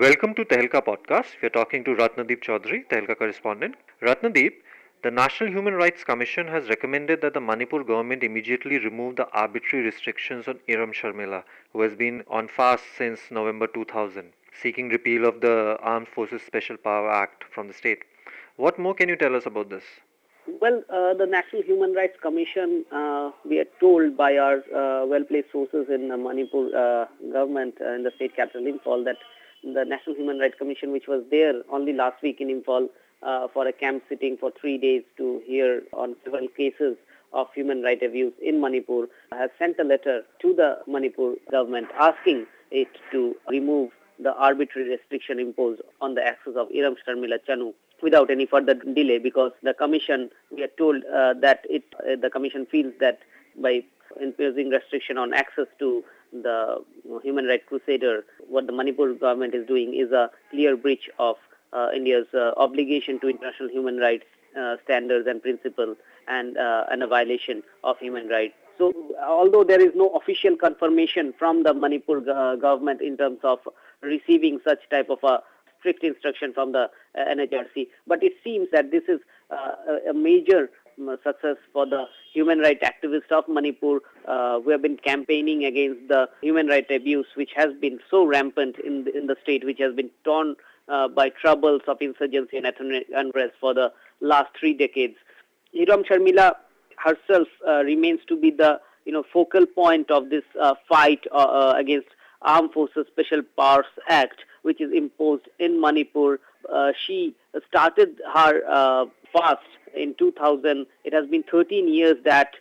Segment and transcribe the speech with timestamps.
[0.00, 1.30] Welcome to Tehelka podcast.
[1.42, 3.74] We are talking to Ratnadip Choudhury, Tehelka correspondent.
[4.00, 4.52] Ratnadip,
[5.02, 9.84] the National Human Rights Commission has recommended that the Manipur government immediately remove the arbitrary
[9.84, 11.42] restrictions on Irom Sharmila,
[11.72, 16.76] who has been on fast since November 2000, seeking repeal of the Armed Forces Special
[16.76, 18.04] Power Act from the state.
[18.54, 19.82] What more can you tell us about this?
[20.60, 25.50] Well, uh, the National Human Rights Commission, uh, we are told by our uh, well-placed
[25.50, 29.16] sources in the Manipur uh, government uh, in the state capital Imphal that
[29.62, 32.88] the National Human Rights Commission, which was there only last week in Imphal
[33.22, 36.96] uh, for a camp sitting for three days to hear on several cases
[37.32, 42.46] of human rights abuse in Manipur, has sent a letter to the Manipur government asking
[42.70, 48.30] it to remove the arbitrary restriction imposed on the access of Irom Sharmila Chanu without
[48.30, 52.66] any further delay because the commission, we are told uh, that it, uh, the commission
[52.70, 53.20] feels that
[53.60, 53.82] by
[54.20, 56.84] imposing restriction on access to the
[57.22, 61.36] human rights crusader, what the Manipur government is doing is a clear breach of
[61.72, 64.24] uh, India's uh, obligation to international human rights
[64.58, 68.54] uh, standards and principles and, uh, and a violation of human rights.
[68.78, 68.92] So
[69.26, 73.58] although there is no official confirmation from the Manipur uh, government in terms of
[74.02, 75.42] receiving such type of a
[75.78, 79.20] strict instruction from the uh, NHRC, but it seems that this is
[80.08, 80.70] a major
[81.24, 86.28] success for the human rights activists of Manipur uh, who have been campaigning against the
[86.42, 89.94] human rights abuse which has been so rampant in the, in the state, which has
[89.94, 90.56] been torn
[90.88, 95.14] uh, by troubles of insurgency and ethnic unrest for the last three decades.
[95.74, 96.54] Irom Sharmila
[96.96, 101.36] herself uh, remains to be the you know focal point of this uh, fight uh,
[101.36, 102.08] uh, against
[102.42, 106.40] Armed Forces Special Powers Act, which is imposed in Manipur.
[107.06, 107.34] she
[107.68, 109.62] started her fast
[109.98, 110.86] in 2000.
[111.04, 112.54] It has been 13 years that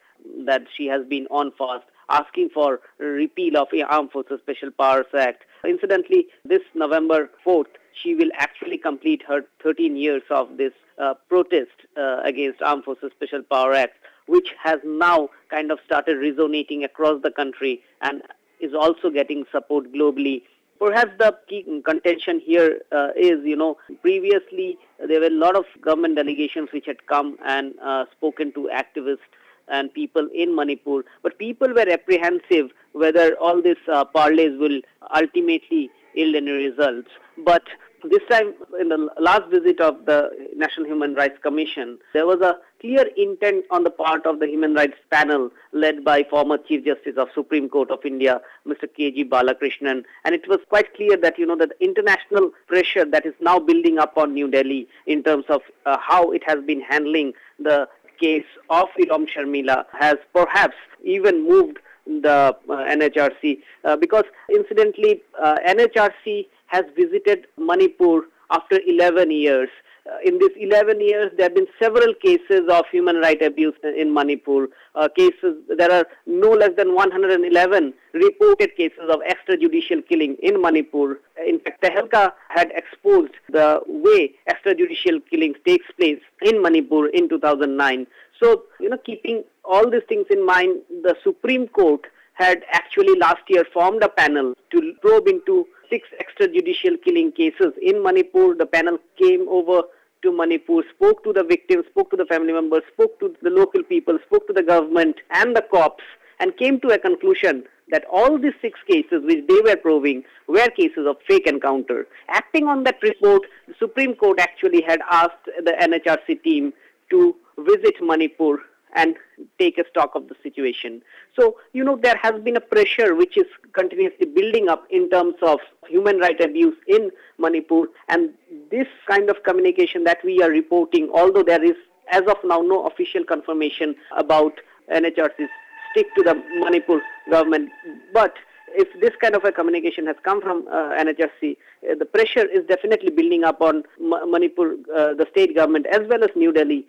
[0.46, 5.06] that she has been on fast, asking for repeal of the Armed Forces Special Powers
[5.18, 5.44] Act.
[5.66, 7.68] Incidentally, this November 4th,
[8.02, 13.12] she will actually complete her 13 years of this uh, protest uh, against Armed Forces
[13.16, 13.96] Special Power Act,
[14.28, 18.22] which has now kind of started resonating across the country and
[18.60, 20.44] is also getting support globally
[20.80, 24.78] Perhaps the key contention here uh, is, you know, previously
[25.08, 29.30] there were a lot of government delegations which had come and uh, spoken to activists
[29.70, 34.80] and people in Manipur, but people were apprehensive whether all these uh, parleys will
[35.14, 37.10] ultimately yield any results.
[37.46, 37.64] But
[38.10, 42.58] this time, in the last visit of the National Human Rights Commission, there was a
[42.80, 47.16] clear intent on the part of the Human Rights Panel led by former Chief Justice
[47.18, 48.88] of Supreme Court of India, Mr.
[48.96, 49.26] K.G.
[49.26, 50.04] Balakrishnan.
[50.26, 53.60] And it was quite clear that, you know, that the international pressure that is now
[53.60, 57.88] building up on New Delhi in terms of uh, how it has been handling the
[58.20, 65.58] case of Irom Sharmila has perhaps even moved the uh, NHRC uh, because incidentally uh,
[65.68, 69.70] NHRC has visited Manipur after 11 years.
[70.08, 74.14] Uh, in these 11 years, there have been several cases of human rights abuse in
[74.14, 74.70] Manipur.
[74.96, 81.20] Uh, cases there are no less than 111 reported cases of extrajudicial killing in Manipur.
[81.46, 88.08] In fact, Tehelka had exposed the way extrajudicial killing takes place in Manipur in 2009.
[88.42, 92.02] So, you know, keeping all these things in mind, the Supreme Court
[92.34, 98.04] had actually last year formed a panel to probe into six extrajudicial killing cases in
[98.04, 98.56] Manipur.
[98.56, 99.84] The panel came over
[100.24, 103.84] to Manipur, spoke to the victims, spoke to the family members, spoke to the local
[103.84, 106.04] people, spoke to the government and the cops,
[106.40, 110.70] and came to a conclusion that all these six cases which they were proving were
[110.72, 112.08] cases of fake encounter.
[112.30, 116.74] Acting on that report, the Supreme Court actually had asked the NHRC team
[117.10, 118.60] to visit Manipur
[118.98, 119.16] and
[119.60, 121.02] take a stock of the situation.
[121.40, 125.36] So, you know, there has been a pressure which is continuously building up in terms
[125.44, 127.84] of human rights abuse in Manipur.
[128.10, 128.32] And
[128.72, 131.78] this kind of communication that we are reporting, although there is
[132.12, 134.54] as of now no official confirmation about
[134.92, 135.50] NHRC's
[135.92, 137.00] stick to the Manipur
[137.30, 137.70] government,
[138.14, 138.34] but
[138.70, 142.66] if this kind of a communication has come from uh, NHRC, uh, the pressure is
[142.68, 146.86] definitely building up on M- Manipur, uh, the state government, as well as New Delhi,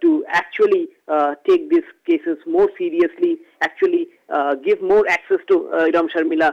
[0.00, 5.86] to actually uh, take these cases more seriously, actually uh, give more access to uh,
[5.86, 6.52] Irom Sharmila.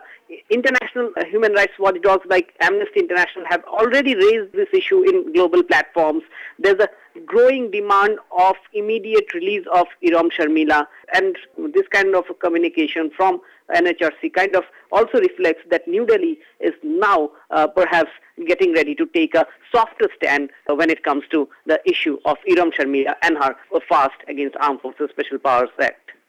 [0.49, 5.63] International uh, human rights watchdogs like Amnesty International have already raised this issue in global
[5.63, 6.23] platforms.
[6.59, 6.89] There's a
[7.25, 11.35] growing demand of immediate release of Irom Sharmila and
[11.73, 13.41] this kind of communication from
[13.73, 18.11] NHRC kind of also reflects that New Delhi is now uh, perhaps
[18.47, 22.37] getting ready to take a softer stand uh, when it comes to the issue of
[22.49, 23.55] Irom Sharmila and her
[23.89, 26.11] fast against Armed Forces Special Powers Act.